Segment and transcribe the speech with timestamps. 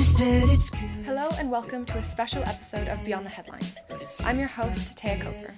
[0.00, 3.76] Hello and welcome to a special episode of Beyond the Headlines.
[4.24, 5.54] I'm your host, Taya Cooper.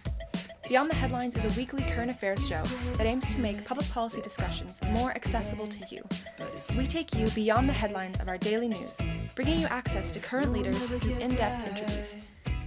[0.68, 2.60] Beyond the Headlines is a weekly current affairs show
[2.94, 6.02] that aims to make public policy discussions more accessible to you.
[6.76, 8.98] We take you beyond the headlines of our daily news,
[9.36, 12.16] bringing you access to current leaders through in depth interviews.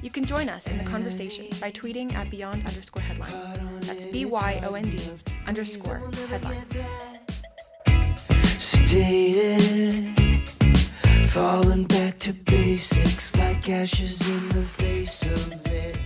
[0.02, 3.86] You can join us in the conversation by tweeting at beyond underscore headlines.
[3.86, 4.98] That's B Y O N D
[5.46, 6.72] underscore headlines.
[8.60, 10.25] Sedated,
[11.36, 15.98] falling back to basics like ashes in the face of it.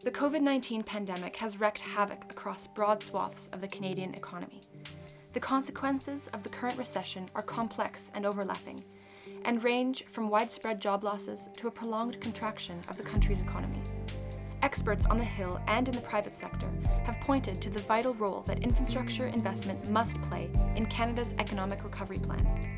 [0.00, 4.60] The COVID 19 pandemic has wreaked havoc across broad swaths of the Canadian economy.
[5.34, 8.82] The consequences of the current recession are complex and overlapping,
[9.44, 13.82] and range from widespread job losses to a prolonged contraction of the country's economy.
[14.62, 16.68] Experts on the Hill and in the private sector
[17.04, 22.18] have pointed to the vital role that infrastructure investment must play in Canada's economic recovery
[22.18, 22.75] plan.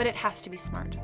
[0.00, 0.96] But it has to be smart.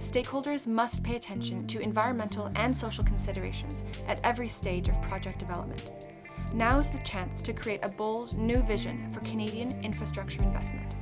[0.00, 6.08] Stakeholders must pay attention to environmental and social considerations at every stage of project development.
[6.52, 10.96] Now is the chance to create a bold, new vision for Canadian infrastructure investment.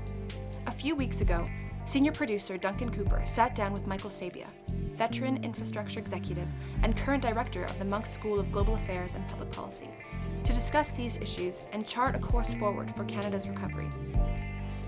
[0.66, 1.42] A few weeks ago,
[1.86, 4.48] senior producer Duncan Cooper sat down with Michael Sabia,
[4.98, 6.48] veteran infrastructure executive
[6.82, 9.88] and current director of the Munk School of Global Affairs and Public Policy,
[10.44, 13.88] to discuss these issues and chart a course forward for Canada's recovery.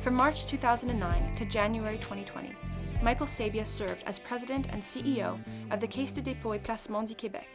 [0.04, 2.54] From March 2009 to January 2020,
[3.02, 7.14] Michael Sabia served as president and CEO of the Caisse de dépôt et placement du
[7.14, 7.46] Québec,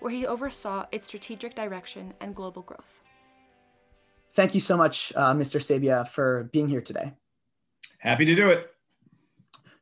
[0.00, 3.04] where he oversaw its strategic direction and global growth.
[4.32, 5.60] Thank you so much, uh, Mr.
[5.60, 7.12] Sabia, for being here today.
[8.00, 8.74] Happy to do it.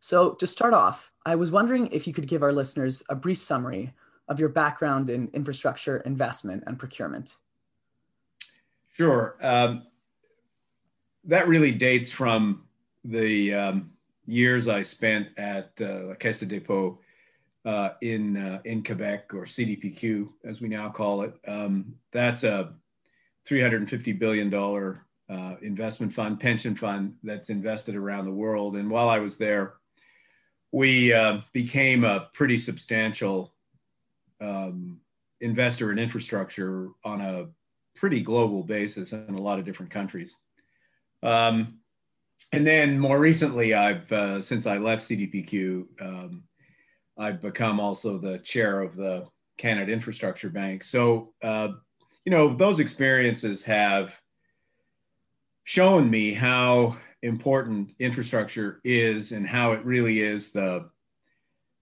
[0.01, 3.39] So, to start off, I was wondering if you could give our listeners a brief
[3.39, 3.95] summary
[4.29, 7.39] of your background in infrastructure investment and procurement.
[8.93, 9.39] Sure.
[9.41, 9.87] Um,
[11.25, 12.65] that really dates from
[13.05, 13.93] the um,
[14.27, 16.99] years I spent at uh, Caisse de dépôt
[17.65, 21.35] uh, in uh, in Quebec or CDPQ as we now call it.
[21.47, 22.75] Um, that's a
[23.47, 28.77] 350 billion dollar uh, investment fund, pension fund that's invested around the world.
[28.77, 29.75] And while I was there,
[30.73, 33.55] we uh, became a pretty substantial
[34.41, 35.01] um,
[35.41, 37.49] investor in infrastructure on a
[37.97, 40.37] pretty global basis in a lot of different countries.
[41.23, 41.81] Um,
[42.53, 46.45] and then more recently, I've uh, since I left CDPQ, um,
[47.19, 49.27] I've become also the chair of the
[49.59, 50.83] Canada Infrastructure Bank.
[50.83, 51.69] So, uh,
[52.25, 54.19] you know, those experiences have
[55.65, 60.91] shown me how important infrastructure is and how it really is the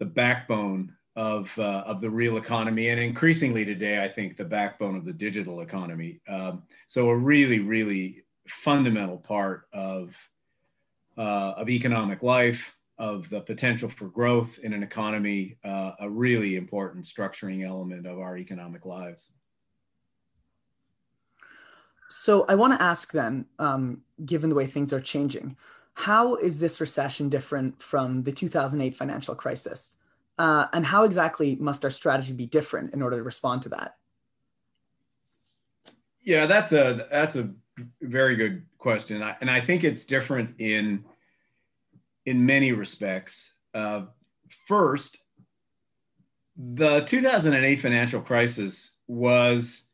[0.00, 4.96] the backbone of uh, of the real economy and increasingly today I think the backbone
[4.96, 6.20] of the digital economy.
[6.28, 10.16] Um, so a really really fundamental part of
[11.16, 16.56] uh, of economic life, of the potential for growth in an economy, uh, a really
[16.56, 19.30] important structuring element of our economic lives.
[22.08, 25.56] So I want to ask then, um, given the way things are changing,
[25.94, 29.96] how is this recession different from the 2008 financial crisis?
[30.38, 33.96] Uh, and how exactly must our strategy be different in order to respond to that?
[36.22, 37.50] Yeah, that's a that's a
[38.00, 41.04] very good question, I, and I think it's different in
[42.26, 43.54] in many respects.
[43.72, 44.02] Uh,
[44.66, 45.18] first,
[46.56, 49.86] the 2008 financial crisis was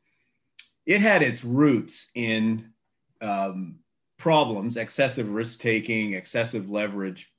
[0.87, 2.73] it had its roots in
[3.21, 3.77] um,
[4.19, 7.33] problems, excessive risk taking, excessive leverage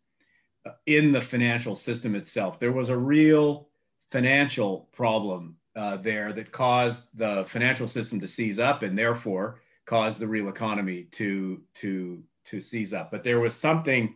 [0.65, 2.59] uh, in the financial system itself.
[2.59, 3.69] There was a real
[4.11, 10.19] financial problem uh, there that caused the financial system to seize up and therefore caused
[10.19, 13.11] the real economy to to to seize up.
[13.11, 14.15] But there was something,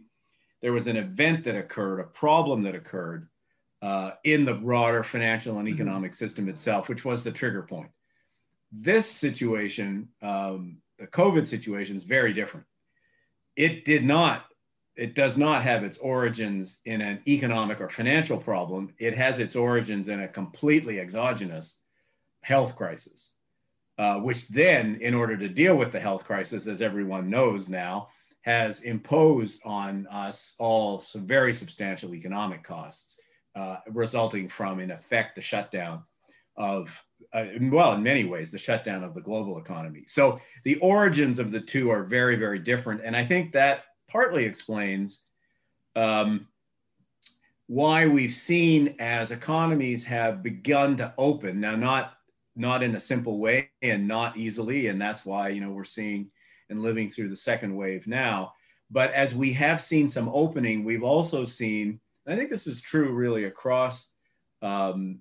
[0.62, 3.28] there was an event that occurred, a problem that occurred
[3.82, 5.76] uh, in the broader financial and mm-hmm.
[5.76, 6.26] economic mm-hmm.
[6.26, 7.90] system itself, which was the trigger point.
[8.72, 12.68] This situation, um, the COVID situation, is very different.
[13.56, 14.46] It did not,
[14.96, 18.94] it does not have its origins in an economic or financial problem.
[19.00, 21.78] It has its origins in a completely exogenous
[22.42, 23.32] health crisis.
[24.00, 28.08] Uh, which then, in order to deal with the health crisis, as everyone knows now,
[28.44, 33.20] has imposed on us all some very substantial economic costs,
[33.56, 36.02] uh, resulting from, in effect, the shutdown
[36.56, 37.04] of,
[37.34, 40.06] uh, well, in many ways, the shutdown of the global economy.
[40.08, 43.02] So the origins of the two are very, very different.
[43.04, 45.26] And I think that partly explains
[45.98, 46.48] um,
[47.68, 52.14] why we've seen as economies have begun to open, now, not
[52.60, 54.88] not in a simple way and not easily.
[54.88, 56.30] And that's why, you know, we're seeing
[56.70, 58.54] and living through the second wave now.
[58.92, 63.12] But as we have seen some opening, we've also seen I think this is true
[63.12, 64.10] really across
[64.62, 65.20] um,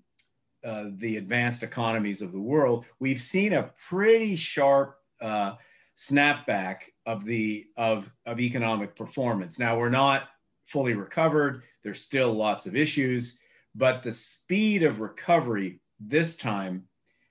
[0.64, 2.84] uh, the advanced economies of the world.
[3.00, 5.54] We've seen a pretty sharp uh,
[5.96, 9.58] snapback of the of of economic performance.
[9.58, 10.28] Now we're not
[10.66, 11.62] fully recovered.
[11.82, 13.40] There's still lots of issues,
[13.74, 16.84] but the speed of recovery this time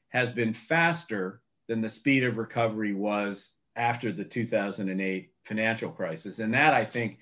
[0.09, 6.39] has been faster than the speed of recovery was after the 2008 financial crisis.
[6.39, 7.19] And that I think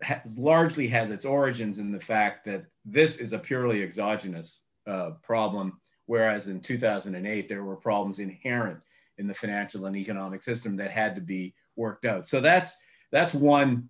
[0.00, 5.10] has, largely has its origins in the fact that this is a purely exogenous uh,
[5.22, 8.80] problem, whereas in 2008 there were problems inherent
[9.18, 12.26] in the financial and economic system that had to be worked out.
[12.26, 12.76] So that's
[13.12, 13.88] that's one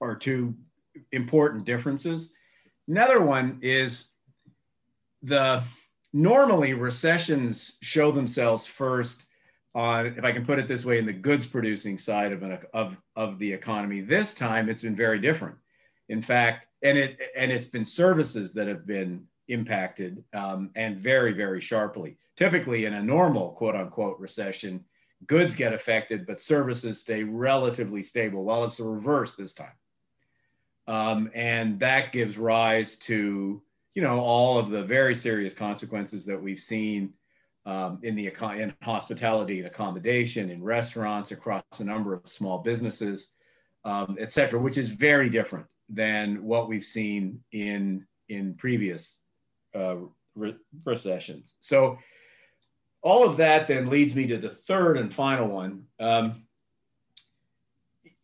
[0.00, 0.54] or two
[1.12, 2.32] important differences.
[2.88, 4.10] Another one is
[5.22, 5.62] the
[6.14, 9.26] normally recessions show themselves first
[9.74, 12.58] on, if I can put it this way, in the goods producing side of, an,
[12.72, 14.00] of, of the economy.
[14.00, 15.56] This time it's been very different.
[16.08, 21.32] In fact, and it and it's been services that have been impacted um, and very,
[21.32, 22.16] very sharply.
[22.36, 24.84] Typically, in a normal quote unquote recession,
[25.26, 28.44] goods get affected, but services stay relatively stable.
[28.44, 29.72] Well, it's the reverse this time.
[30.86, 33.62] Um, and that gives rise to,
[33.94, 37.12] you know, all of the very serious consequences that we've seen
[37.66, 38.26] um, in the
[38.56, 43.32] in hospitality and accommodation, in restaurants, across a number of small businesses,
[43.84, 49.20] um, et cetera, which is very different than what we've seen in in previous
[49.74, 49.96] uh,
[50.34, 51.54] re- recessions.
[51.60, 51.98] So
[53.02, 55.84] all of that then leads me to the third and final one.
[56.00, 56.42] Um,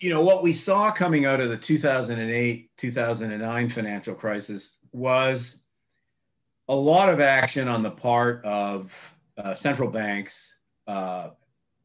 [0.01, 5.59] you know what we saw coming out of the 2008 2009 financial crisis was
[6.69, 11.31] a lot of action on the part of uh, central banks uh,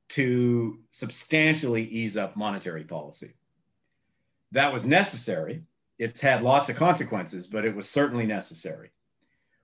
[0.09, 3.33] to substantially ease up monetary policy.
[4.51, 5.63] That was necessary.
[5.97, 8.91] It's had lots of consequences, but it was certainly necessary.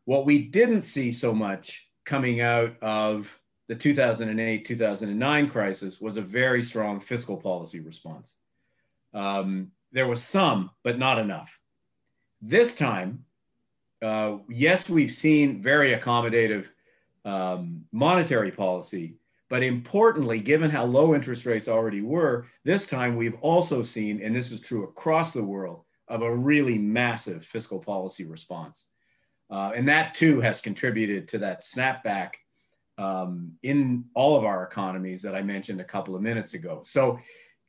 [0.06, 6.22] What we didn't see so much coming out of the 2008 2009 crisis was a
[6.22, 8.36] very strong fiscal policy response.
[9.14, 11.60] Um, there was some, but not enough.
[12.42, 13.26] This time,
[14.02, 16.68] uh, yes, we've seen very accommodative
[17.26, 19.16] um, monetary policy.
[19.50, 24.34] But importantly, given how low interest rates already were, this time we've also seen, and
[24.34, 28.86] this is true across the world, of a really massive fiscal policy response.
[29.50, 32.32] Uh, and that too has contributed to that snapback
[32.98, 36.82] um, in all of our economies that I mentioned a couple of minutes ago.
[36.86, 37.20] So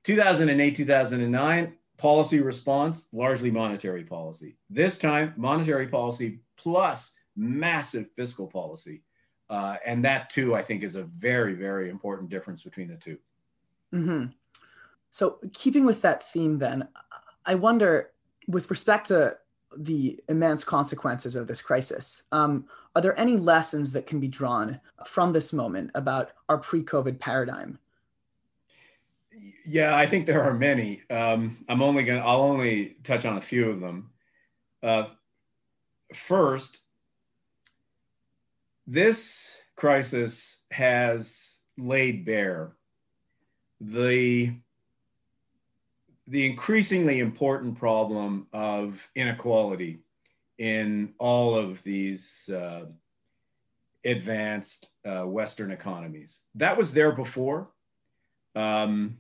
[0.05, 4.57] 2008, 2009, policy response, largely monetary policy.
[4.69, 9.05] This time, monetary policy plus massive fiscal policy.
[9.49, 13.19] Uh, and that too, I think, is a very, very important difference between the 2
[13.95, 14.25] mm-hmm.
[15.11, 16.89] So, keeping with that theme, then,
[17.47, 18.11] I wonder,
[18.49, 19.37] with respect to
[19.77, 22.65] the immense consequences of this crisis, um,
[22.97, 27.79] are there any lessons that can be drawn from this moment about our pre-COVID paradigm?
[29.65, 31.03] Yeah, I think there are many.
[31.09, 34.11] Um, I'm only going I'll only touch on a few of them.
[34.83, 35.07] Uh,
[36.15, 36.81] first,
[38.87, 42.73] this crisis has laid bare
[43.81, 44.53] the
[46.29, 50.01] the increasingly important problem of inequality
[50.59, 52.85] in all of these uh,
[54.05, 56.41] advanced uh, Western economies.
[56.55, 57.71] That was there before.
[58.55, 59.19] Um,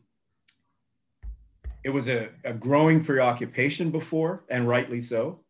[1.85, 5.41] it was a, a growing preoccupation before, and rightly so.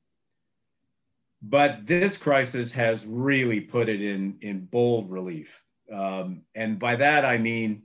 [1.43, 5.62] But this crisis has really put it in, in bold relief.
[5.93, 7.83] Um, and by that, I mean,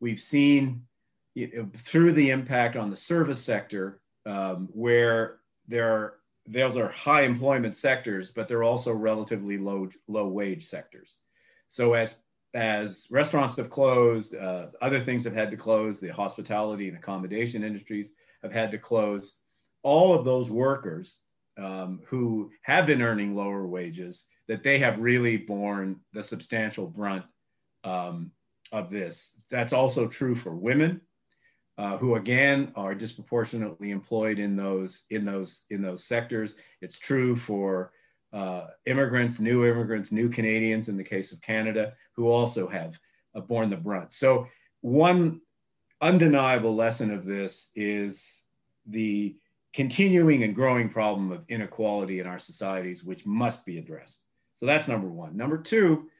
[0.00, 0.86] we've seen
[1.36, 5.38] know, through the impact on the service sector, um, where
[5.68, 6.14] there are,
[6.46, 11.18] those are high employment sectors, but they're also relatively low, low wage sectors.
[11.68, 12.16] So as
[12.56, 17.62] as restaurants have closed, uh, other things have had to close, the hospitality and accommodation
[17.62, 18.10] industries
[18.42, 19.36] have had to close.
[19.82, 21.18] All of those workers
[21.58, 27.24] um, who have been earning lower wages that they have really borne the substantial brunt
[27.84, 28.32] um,
[28.72, 29.38] of this.
[29.50, 31.02] That's also true for women,
[31.76, 36.54] uh, who again are disproportionately employed in those in those in those sectors.
[36.80, 37.92] It's true for
[38.36, 43.00] uh, immigrants, new immigrants, new Canadians in the case of Canada, who also have
[43.34, 44.12] uh, borne the brunt.
[44.12, 44.46] So
[44.82, 45.40] one
[46.02, 48.44] undeniable lesson of this is
[48.84, 49.36] the
[49.72, 54.20] continuing and growing problem of inequality in our societies, which must be addressed.
[54.54, 55.34] So that's number one.
[55.34, 56.10] Number two,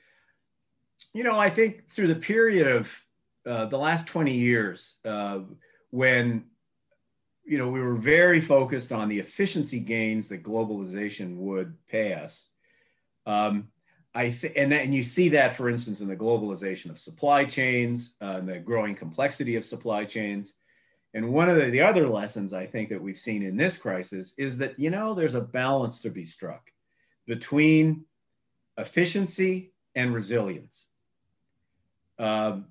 [1.13, 3.05] you know, I think through the period of
[3.45, 5.41] uh, the last 20 years, uh,
[5.91, 6.47] when
[7.47, 12.49] you know, we were very focused on the efficiency gains that globalization would pay us.
[13.25, 13.69] Um,
[14.15, 17.45] I th- and, that, and you see that, for instance, in the globalization of supply
[17.45, 20.55] chains uh, and the growing complexity of supply chains.
[21.15, 24.35] And one of the, the other lessons I think that we've seen in this crisis
[24.37, 26.71] is that, you know, there's a balance to be struck
[27.27, 28.05] between
[28.77, 30.87] efficiency and resilience.
[32.19, 32.67] Um,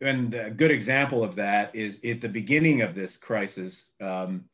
[0.00, 4.44] and a good example of that is at the beginning of this crisis, um,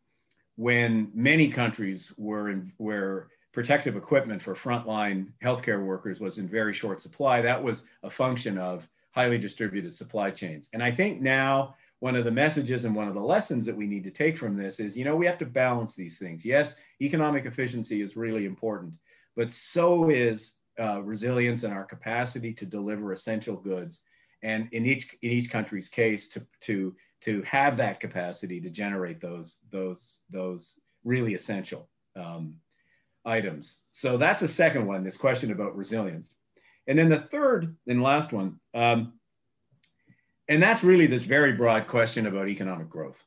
[0.56, 6.72] when many countries were in, where protective equipment for frontline healthcare workers was in very
[6.72, 7.40] short supply.
[7.40, 10.68] That was a function of highly distributed supply chains.
[10.72, 13.86] And I think now one of the messages and one of the lessons that we
[13.86, 16.44] need to take from this is, you know, we have to balance these things.
[16.44, 18.92] Yes, economic efficiency is really important,
[19.36, 24.02] but so is uh, resilience and our capacity to deliver essential goods
[24.43, 29.21] and in each in each country's case to to to have that capacity to generate
[29.21, 32.57] those those those really essential um,
[33.25, 33.85] items.
[33.90, 35.05] So that's the second one.
[35.05, 36.35] This question about resilience,
[36.87, 39.14] and then the third and last one, um,
[40.49, 43.23] and that's really this very broad question about economic growth.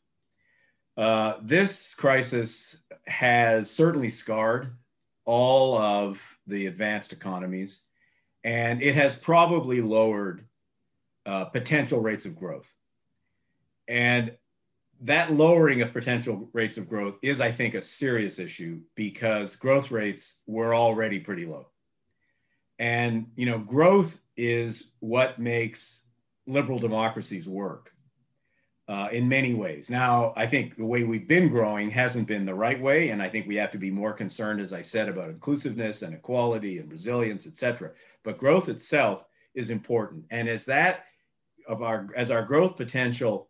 [0.97, 4.75] Uh, this crisis has certainly scarred
[5.25, 7.83] all of the advanced economies,
[8.43, 10.45] and it has probably lowered
[11.29, 12.73] uh, potential rates of growth.
[13.87, 14.35] And
[15.01, 19.91] that lowering of potential rates of growth is, I think, a serious issue because growth
[19.91, 21.67] rates were already pretty low.
[22.79, 26.01] And, you know, growth is what makes
[26.47, 27.93] liberal democracies work
[28.87, 29.89] uh, in many ways.
[29.89, 33.09] Now, I think the way we've been growing hasn't been the right way.
[33.11, 36.15] And I think we have to be more concerned, as I said, about inclusiveness and
[36.15, 37.91] equality and resilience, et cetera.
[38.23, 40.25] But growth itself is important.
[40.31, 41.05] And as that
[41.69, 43.47] of our as our growth potential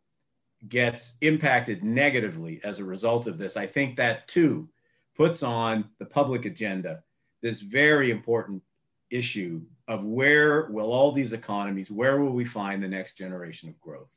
[0.68, 4.70] gets impacted negatively as a result of this, I think that too
[5.16, 7.02] puts on the public agenda
[7.42, 8.62] this very important
[9.10, 13.80] issue of where will all these economies, where will we find the next generation of
[13.80, 14.12] growth?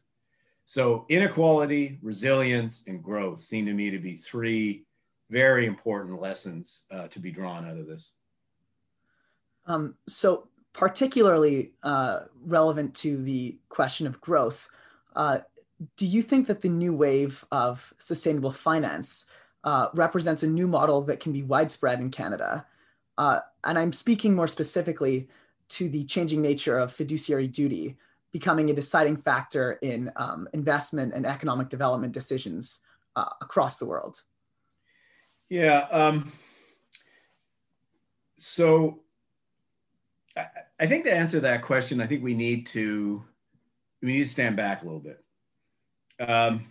[0.67, 4.85] So inequality, resilience, and growth seem to me to be three
[5.31, 8.13] very important lessons uh, to be drawn out of this.
[9.67, 14.69] Um, so particularly uh, relevant to the question of growth,
[15.15, 15.39] uh,
[15.97, 19.27] do you think that the new wave of sustainable finance
[19.65, 22.67] uh, represents a new model that can be widespread in Canada?
[23.19, 25.29] Uh, and I'm speaking more specifically
[25.71, 27.97] to the changing nature of fiduciary duty
[28.33, 32.81] becoming a deciding factor in um, investment and economic development decisions
[33.15, 34.23] uh, across the world.
[35.51, 35.87] Yeah.
[35.91, 36.33] Um,
[38.39, 39.01] so
[40.37, 43.23] I, think to answer that question, I think we need to
[44.01, 45.23] we need to stand back a little bit.
[46.19, 46.65] Um,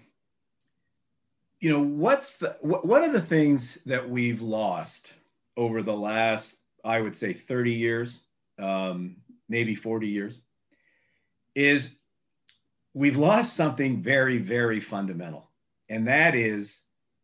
[1.59, 5.13] you know, what's the what, one of the things that we've lost
[5.57, 8.19] over the last, I would say, 30 years,
[8.57, 10.39] um, maybe 40 years,
[11.55, 11.95] is
[12.93, 15.49] we've lost something very, very fundamental.
[15.89, 16.81] And that is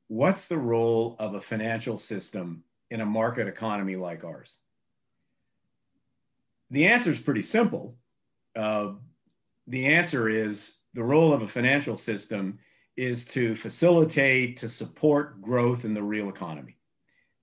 [0.08, 4.60] what's the role of a financial system in a market economy like ours?
[6.72, 7.98] The answer is pretty simple.
[8.56, 8.94] Uh,
[9.68, 12.60] the answer is the role of a financial system
[12.96, 16.78] is to facilitate, to support growth in the real economy.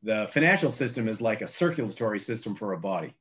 [0.02, 3.14] The financial system is like a circulatory system for a body.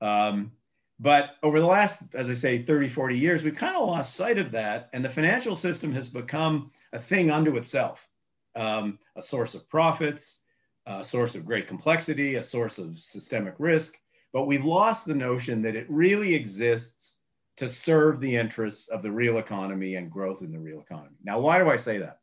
[0.00, 0.52] Um,
[1.00, 4.36] but over the last, as I say, 30, 40 years, we've kind of lost sight
[4.36, 4.90] of that.
[4.92, 8.06] And the financial system has become a thing unto itself
[8.54, 10.40] um, a source of profits,
[10.86, 13.98] a source of great complexity, a source of systemic risk.
[14.32, 17.14] But we've lost the notion that it really exists
[17.56, 21.16] to serve the interests of the real economy and growth in the real economy.
[21.22, 22.20] Now, why do I say that?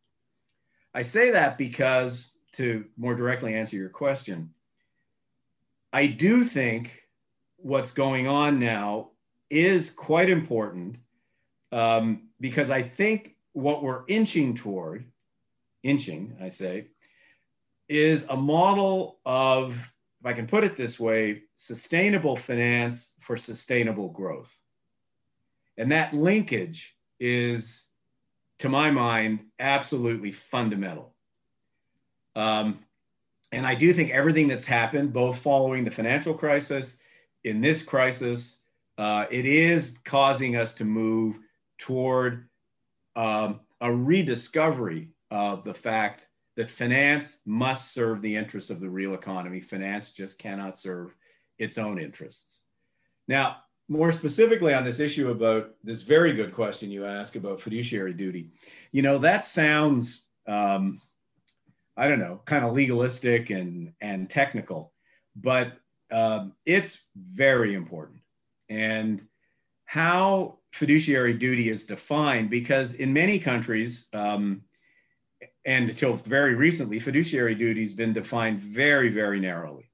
[0.93, 4.51] I say that because, to more directly answer your question,
[5.93, 7.03] I do think
[7.57, 9.11] what's going on now
[9.49, 10.97] is quite important
[11.71, 15.05] um, because I think what we're inching toward,
[15.83, 16.87] inching, I say,
[17.89, 19.91] is a model of
[20.27, 24.59] I can put it this way, sustainable finance for sustainable growth.
[25.77, 27.85] And that linkage is,
[28.59, 31.15] to my mind, absolutely fundamental.
[32.35, 32.79] Um,
[33.53, 36.97] and I do think everything that's happened, both following the financial crisis,
[37.45, 38.57] in this crisis,
[38.97, 41.39] uh, it is causing us to move
[41.77, 42.49] toward
[43.15, 46.27] um, a rediscovery of the fact
[46.57, 49.61] that finance must serve the interests of the real economy.
[49.61, 51.15] Finance just cannot serve
[51.57, 52.61] its own interests.
[53.27, 58.13] Now, more specifically on this issue about this very good question you ask about fiduciary
[58.13, 58.51] duty,
[58.91, 60.99] you know, that sounds um,
[61.97, 64.93] I don't know, kind of legalistic and and technical,
[65.35, 65.77] but
[66.11, 68.19] um, it's very important.
[68.69, 69.25] And
[69.85, 74.61] how fiduciary duty is defined, because in many countries, um,
[75.65, 79.89] and until very recently, fiduciary duty has been defined very, very narrowly.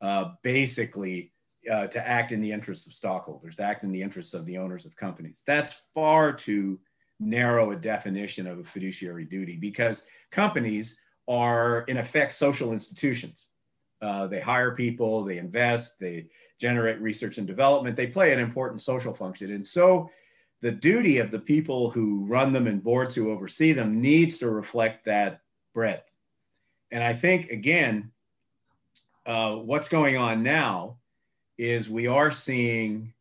[0.00, 1.32] Uh, basically,
[1.70, 4.58] uh, to act in the interests of stockholders, to act in the interests of the
[4.58, 5.42] owners of companies.
[5.46, 6.80] That's far too
[7.20, 10.98] narrow a definition of a fiduciary duty because companies
[11.28, 13.46] are, in effect, social institutions.
[14.00, 16.26] Uh, they hire people, they invest, they
[16.60, 19.52] generate research and development, they play an important social function.
[19.52, 20.10] And so
[20.62, 24.48] the duty of the people who run them and boards who oversee them needs to
[24.48, 25.40] reflect that
[25.74, 26.08] breadth.
[26.92, 28.12] And I think, again,
[29.26, 30.98] uh, what's going on now
[31.58, 33.12] is we are seeing,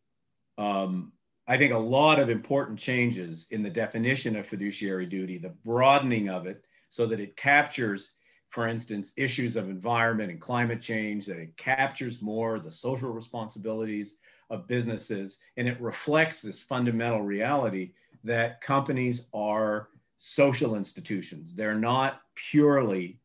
[0.60, 1.12] um,
[1.48, 6.30] I think, a lot of important changes in the definition of fiduciary duty, the broadening
[6.30, 8.12] of it so that it captures,
[8.50, 14.16] for instance, issues of environment and climate change, that it captures more the social responsibilities
[14.51, 17.93] of businesses, and it reflects this fundamental reality
[18.24, 21.55] that companies are social institutions.
[21.55, 23.20] They're not purely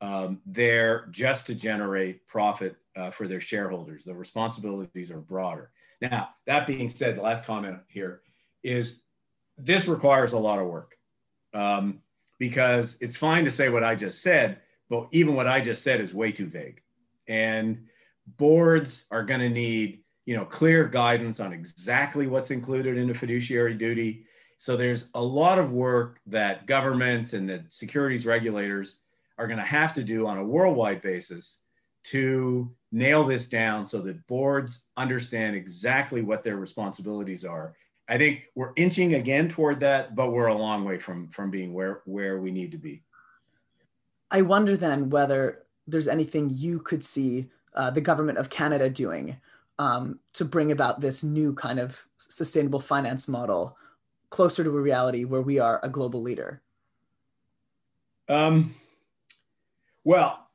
[0.00, 4.04] um, there just to generate profit uh, for their shareholders.
[4.04, 5.72] The responsibilities are broader.
[6.00, 8.22] Now, that being said, the last comment here
[8.62, 9.02] is
[9.58, 10.96] this requires a lot of work
[11.52, 12.00] um,
[12.38, 16.00] because it's fine to say what I just said, but even what I just said
[16.00, 16.80] is way too vague.
[17.28, 17.86] And
[18.38, 20.00] boards are going to need
[20.30, 24.26] you know clear guidance on exactly what's included in a fiduciary duty.
[24.58, 28.98] So there's a lot of work that governments and the securities regulators
[29.38, 31.62] are going to have to do on a worldwide basis
[32.04, 37.74] to nail this down so that boards understand exactly what their responsibilities are.
[38.08, 41.74] I think we're inching again toward that, but we're a long way from from being
[41.74, 43.02] where where we need to be.
[44.30, 49.36] I wonder then whether there's anything you could see uh, the government of Canada doing
[49.80, 53.78] um, to bring about this new kind of sustainable finance model
[54.28, 56.60] closer to a reality where we are a global leader.
[58.28, 58.74] Um,
[60.04, 60.46] well,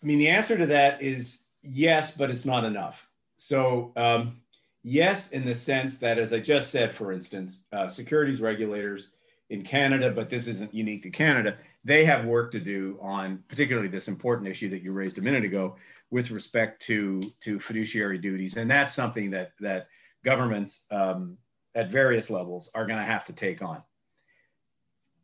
[0.00, 3.10] I mean, the answer to that is yes, but it's not enough.
[3.34, 4.40] So, um,
[4.84, 9.14] yes, in the sense that, as I just said, for instance, uh, securities regulators
[9.50, 13.88] in Canada, but this isn't unique to Canada, they have work to do on particularly
[13.88, 15.74] this important issue that you raised a minute ago
[16.10, 18.56] with respect to, to fiduciary duties.
[18.56, 19.88] And that's something that, that
[20.24, 21.36] governments um,
[21.74, 23.82] at various levels are going to have to take on.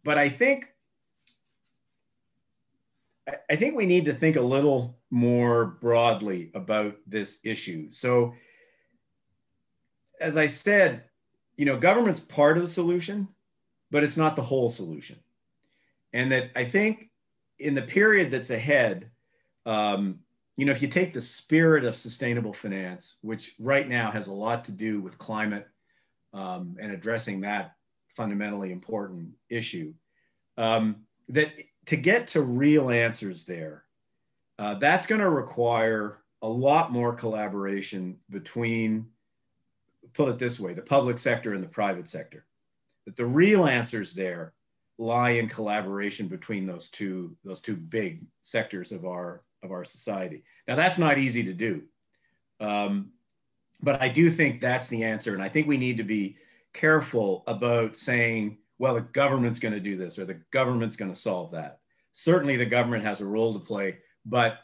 [0.03, 0.69] But I think
[3.49, 7.91] I think we need to think a little more broadly about this issue.
[7.91, 8.35] So,
[10.21, 11.05] as I said,
[11.57, 13.29] you know, government's part of the solution,
[13.91, 15.19] but it's not the whole solution.
[16.13, 17.11] And that I think
[17.59, 19.11] in the period that's ahead,
[19.65, 20.21] um,
[20.57, 24.33] you know, if you take the spirit of sustainable finance, which right now has a
[24.33, 25.67] lot to do with climate
[26.33, 27.75] um, and addressing that
[28.09, 29.93] fundamentally important issue,
[30.57, 31.53] um, that
[31.87, 33.85] to get to real answers there,
[34.59, 39.07] uh, that's going to require a lot more collaboration between,
[40.13, 42.47] put it this way, the public sector and the private sector.
[43.07, 44.55] That the real answers there
[44.99, 50.45] lie in collaboration between those two those two big sectors of our of our society.
[50.69, 51.83] Now that's not easy to do,
[52.61, 53.11] um,
[53.83, 56.37] but I do think that's the answer, and I think we need to be
[56.73, 61.17] careful about saying well, the government's going to do this or the government's going to
[61.17, 61.79] solve that.
[62.13, 64.59] Certainly, the government has a role to play, but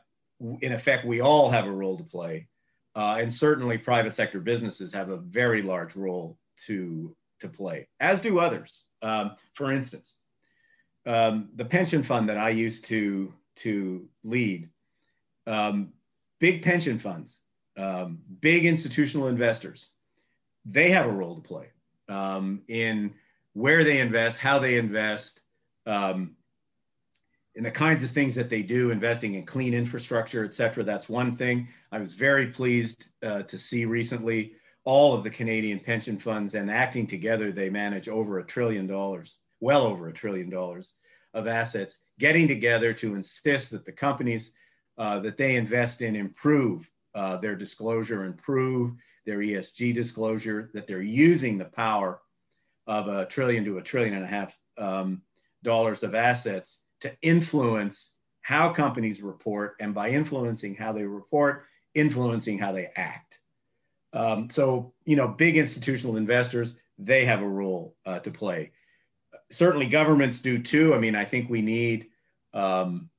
[0.61, 2.49] in effect, we all have a role to play.
[2.95, 8.21] Uh, and certainly, private sector businesses have a very large role to, to play, as
[8.21, 8.83] do others.
[9.03, 10.15] Um, for instance,
[11.07, 14.69] um, the pension fund that I used to, to lead,
[15.51, 15.93] um,
[16.39, 17.41] big pension funds,
[17.77, 19.89] um, big institutional investors,
[20.65, 21.67] they have a role to play
[22.09, 23.13] um, in
[23.53, 25.41] where they invest, how they invest,
[25.87, 26.37] um,
[27.57, 30.85] and the kinds of things that they do, investing in clean infrastructure, et cetera.
[30.85, 31.69] That's one thing.
[31.91, 34.53] I was very pleased uh, to see recently
[34.85, 39.39] all of the Canadian pension funds and acting together, they manage over a trillion dollars,
[39.61, 40.95] well over a trillion dollars
[41.35, 44.53] of assets, getting together to insist that the companies
[45.01, 48.93] uh, that they invest in improve uh, their disclosure, improve
[49.25, 52.21] their ESG disclosure, that they're using the power
[52.87, 55.23] of a trillion to a trillion and a half um,
[55.63, 62.59] dollars of assets to influence how companies report, and by influencing how they report, influencing
[62.59, 63.41] how they act.
[64.13, 68.73] Um, so, you know, big institutional investors, they have a role uh, to play.
[69.51, 70.95] certainly governments do too.
[70.95, 72.09] I mean, I think we need
[72.53, 73.10] um,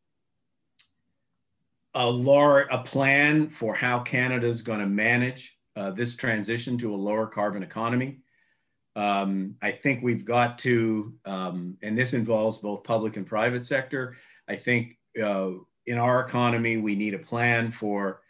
[1.94, 6.94] a large a plan for how Canada is going to manage uh, this transition to
[6.94, 8.20] a lower carbon economy.
[8.96, 14.18] Um, I think we've got to, um, and this involves both public and private sector.
[14.48, 15.52] I think uh,
[15.86, 18.22] in our economy, we need a plan for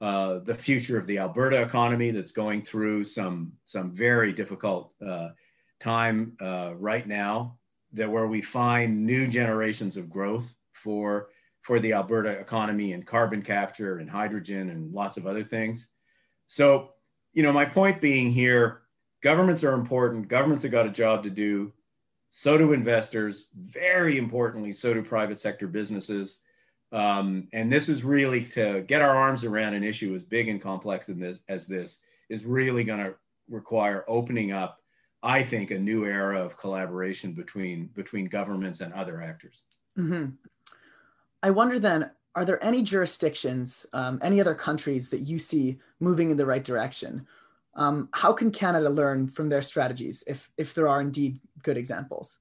[0.00, 5.28] uh, the future of the Alberta economy that's going through some some very difficult uh,
[5.78, 7.58] time uh, right now.
[7.92, 11.30] That where we find new generations of growth for
[11.62, 15.88] for the Alberta economy and carbon capture and hydrogen and lots of other things.
[16.46, 16.94] So,
[17.32, 18.82] you know, my point being here,
[19.22, 20.28] governments are important.
[20.28, 21.72] Governments have got a job to do.
[22.30, 23.48] So do investors.
[23.54, 26.38] Very importantly, so do private sector businesses.
[26.92, 30.60] Um, and this is really to get our arms around an issue as big and
[30.60, 33.14] complex in this, as this is really going to
[33.48, 34.80] require opening up,
[35.22, 39.62] I think, a new era of collaboration between between governments and other actors.
[39.98, 40.30] Mm-hmm.
[41.42, 46.30] I wonder then, are there any jurisdictions, um, any other countries that you see moving
[46.30, 47.26] in the right direction?
[47.74, 52.38] Um, how can Canada learn from their strategies if if there are indeed good examples?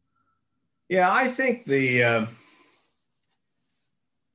[0.89, 2.25] Yeah, I think the uh,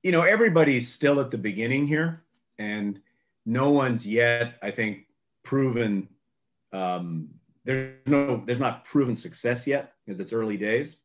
[0.02, 2.22] you know everybody's still at the beginning here,
[2.58, 3.00] and
[3.44, 5.06] no one's yet, I think,
[5.42, 6.08] proven.
[6.72, 7.28] Um,
[7.64, 10.98] there's no there's not proven success yet because it's early days,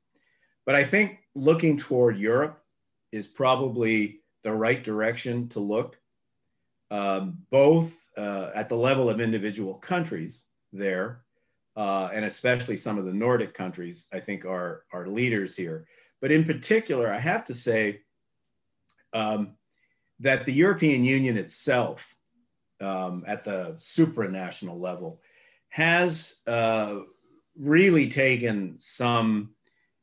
[0.65, 2.63] but I think looking toward Europe
[3.11, 5.99] is probably the right direction to look,
[6.91, 10.43] um, both uh, at the level of individual countries
[10.73, 11.23] there,
[11.75, 15.85] uh, and especially some of the Nordic countries, I think are, are leaders here.
[16.21, 18.01] But in particular, I have to say
[19.13, 19.55] um,
[20.19, 22.15] that the European Union itself,
[22.81, 25.21] um, at the supranational level,
[25.69, 26.99] has uh,
[27.57, 29.51] really taken some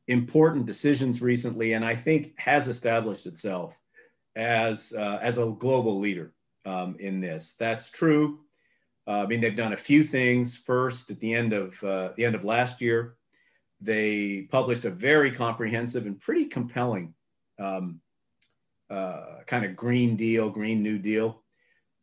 [0.07, 3.77] important decisions recently, and I think has established itself
[4.35, 6.33] as uh, as a global leader
[6.65, 7.55] um, in this.
[7.59, 8.39] That's true.
[9.07, 10.57] Uh, I mean, they've done a few things.
[10.57, 13.15] First, at the end of uh, the end of last year,
[13.79, 17.13] they published a very comprehensive and pretty compelling
[17.59, 18.01] um,
[18.89, 21.43] uh, kind of Green Deal, Green New Deal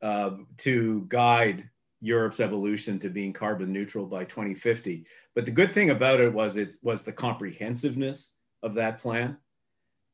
[0.02, 1.68] uh, to guide
[2.04, 5.06] Europe's evolution to being carbon neutral by 2050.
[5.34, 9.38] But the good thing about it was it was the comprehensiveness of that plan.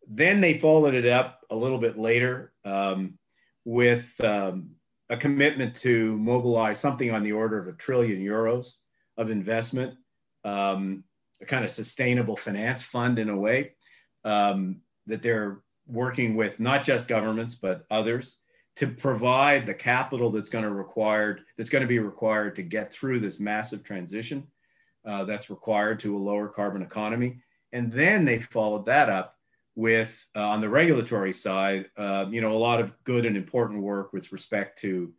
[0.06, 3.18] Then they followed it up a little bit later um,
[3.64, 4.70] with um,
[5.08, 8.74] a commitment to mobilize something on the order of a trillion euros
[9.16, 9.94] of investment,
[10.44, 11.04] um,
[11.42, 13.72] a kind of sustainable finance fund in a way
[14.24, 18.39] um, that they're working with not just governments but others
[18.76, 22.92] to provide the capital that's going to required that's going to be required to get
[22.92, 24.46] through this massive transition
[25.04, 27.42] uh, that's required to a lower carbon economy.
[27.72, 29.34] And then they followed that up
[29.76, 33.82] with uh, on the regulatory side, uh, you know, a lot of good and important
[33.82, 35.12] work with respect to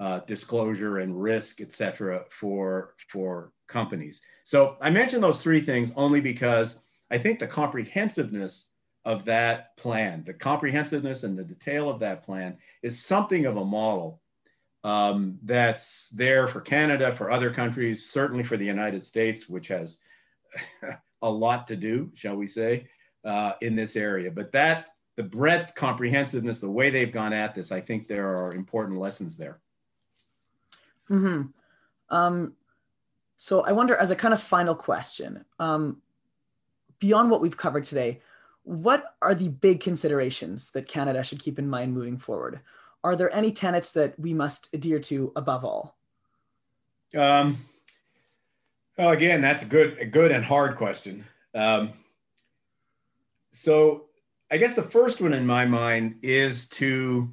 [0.00, 4.22] uh, disclosure and risk, et cetera, for for companies.
[4.44, 8.68] So I mentioned those three things only because I think the comprehensiveness
[9.04, 13.64] of that plan, the comprehensiveness and the detail of that plan is something of a
[13.64, 14.20] model
[14.84, 19.98] um, that's there for Canada, for other countries, certainly for the United States, which has
[21.22, 22.86] a lot to do, shall we say,
[23.24, 24.30] uh, in this area.
[24.30, 24.86] But that,
[25.16, 29.36] the breadth, comprehensiveness, the way they've gone at this, I think there are important lessons
[29.36, 29.60] there.
[31.08, 31.42] Hmm.
[32.08, 32.54] Um,
[33.36, 36.00] so I wonder, as a kind of final question, um,
[36.98, 38.20] beyond what we've covered today,
[38.64, 42.60] what are the big considerations that Canada should keep in mind moving forward?
[43.04, 45.96] Are there any tenets that we must adhere to above all?
[47.16, 47.58] Um,
[48.96, 51.24] well, again, that's a good, a good and hard question.
[51.54, 51.90] Um,
[53.50, 54.06] so,
[54.50, 57.32] I guess the first one in my mind is to,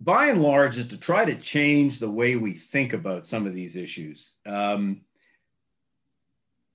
[0.00, 3.54] by and large, is to try to change the way we think about some of
[3.54, 4.32] these issues.
[4.44, 5.02] Um,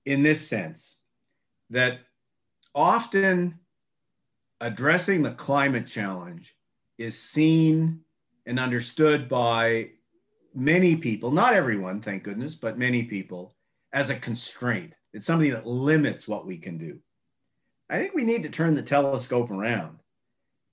[0.04, 0.96] in this sense,
[1.72, 2.00] that
[2.74, 3.58] often
[4.60, 6.54] addressing the climate challenge
[6.98, 8.00] is seen
[8.46, 9.90] and understood by
[10.54, 13.56] many people, not everyone, thank goodness, but many people,
[13.92, 14.94] as a constraint.
[15.14, 16.98] It's something that limits what we can do.
[17.88, 19.98] I think we need to turn the telescope around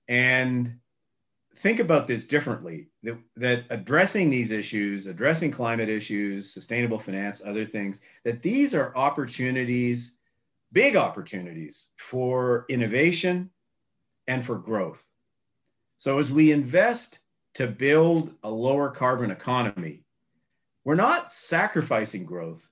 [0.06, 0.74] and
[1.56, 7.64] think about this differently that, that addressing these issues, addressing climate issues, sustainable finance, other
[7.64, 10.18] things, that these are opportunities
[10.72, 13.50] big opportunities for innovation
[14.26, 15.06] and for growth.
[15.96, 17.18] So, as we invest
[17.54, 20.04] to build a lower carbon economy,
[20.84, 22.70] we're not sacrificing growth.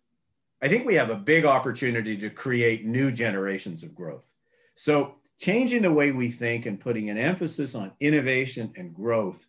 [0.63, 4.33] I think we have a big opportunity to create new generations of growth.
[4.77, 9.47] So, changing the way we think and putting an emphasis on innovation and growth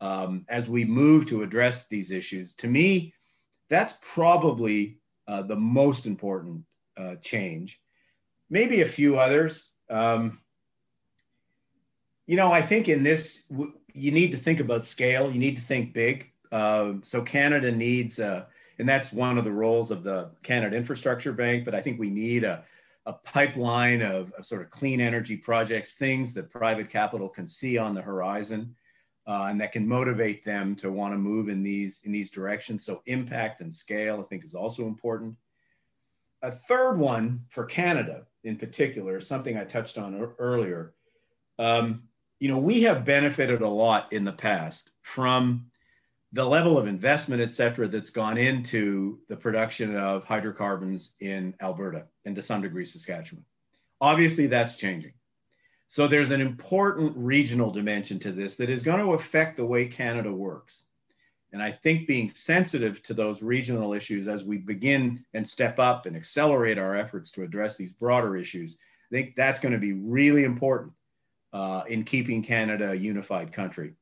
[0.00, 3.14] um, as we move to address these issues, to me,
[3.70, 6.64] that's probably uh, the most important
[6.96, 7.80] uh, change.
[8.50, 9.72] Maybe a few others.
[9.90, 10.40] Um,
[12.26, 13.44] you know, I think in this,
[13.94, 15.30] you need to think about scale.
[15.30, 16.32] You need to think big.
[16.50, 18.44] Uh, so Canada needs, uh,
[18.78, 21.64] and that's one of the roles of the Canada Infrastructure Bank.
[21.64, 22.64] But I think we need a,
[23.06, 27.76] a pipeline of, of sort of clean energy projects, things that private capital can see
[27.76, 28.74] on the horizon,
[29.26, 32.84] uh, and that can motivate them to want to move in these in these directions.
[32.84, 35.36] So impact and scale, I think, is also important.
[36.42, 40.94] A third one for Canada in particular, something I touched on earlier.
[41.58, 42.04] Um,
[42.40, 45.66] you know, we have benefited a lot in the past from
[46.32, 52.06] the level of investment, et cetera, that's gone into the production of hydrocarbons in Alberta
[52.24, 53.44] and to some degree Saskatchewan.
[54.00, 55.12] Obviously, that's changing.
[55.86, 59.86] So there's an important regional dimension to this that is going to affect the way
[59.86, 60.84] Canada works.
[61.54, 66.04] And I think being sensitive to those regional issues as we begin and step up
[66.04, 69.92] and accelerate our efforts to address these broader issues, I think that's going to be
[69.92, 70.94] really important
[71.52, 73.92] uh, in keeping Canada a unified country.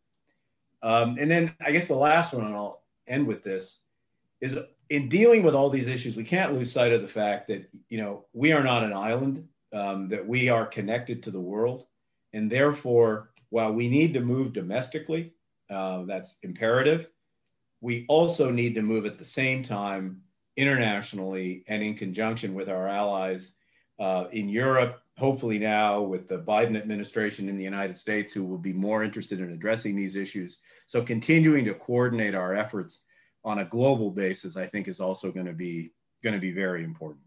[0.83, 3.81] Um, and then I guess the last one, and I'll end with this,
[4.41, 4.57] is
[4.89, 7.99] in dealing with all these issues, we can't lose sight of the fact that you
[7.99, 11.85] know we are not an island, um, that we are connected to the world,
[12.33, 15.35] and therefore, while we need to move domestically,
[15.69, 17.11] uh, that's imperative.
[17.83, 20.23] We also need to move at the same time
[20.57, 23.55] internationally and in conjunction with our allies
[23.99, 28.59] uh, in Europe hopefully now with the Biden administration in the United States, who will
[28.59, 30.61] be more interested in addressing these issues.
[30.87, 33.01] So continuing to coordinate our efforts
[33.45, 35.93] on a global basis, I think is also going to be
[36.23, 37.25] going to be very important.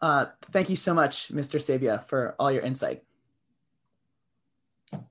[0.00, 1.60] Uh, thank you so much, Mr.
[1.60, 3.02] Sabia, for all your insight.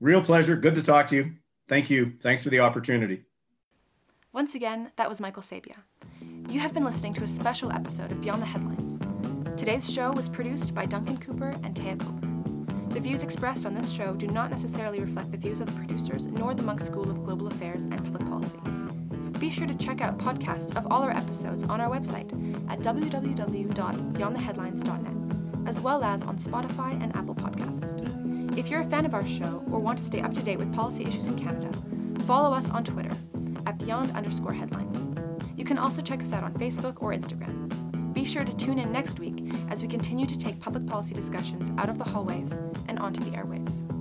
[0.00, 0.56] Real pleasure.
[0.56, 1.32] Good to talk to you.
[1.68, 2.14] Thank you.
[2.20, 3.24] Thanks for the opportunity.
[4.36, 5.76] Once again, that was Michael Sabia.
[6.50, 8.98] You have been listening to a special episode of Beyond the Headlines.
[9.58, 12.28] Today's show was produced by Duncan Cooper and Taya Cooper.
[12.92, 16.26] The views expressed on this show do not necessarily reflect the views of the producers
[16.26, 18.58] nor the Munk School of Global Affairs and Public Policy.
[19.40, 22.30] Be sure to check out podcasts of all our episodes on our website
[22.70, 28.58] at www.beyondtheheadlines.net, as well as on Spotify and Apple Podcasts.
[28.58, 30.74] If you're a fan of our show or want to stay up to date with
[30.74, 31.70] policy issues in Canada,
[32.26, 33.16] follow us on Twitter
[33.66, 35.08] at beyond underscore headlines.
[35.56, 37.72] You can also check us out on Facebook or Instagram.
[38.12, 41.70] Be sure to tune in next week as we continue to take public policy discussions
[41.76, 42.52] out of the hallways
[42.88, 43.95] and onto the airwaves.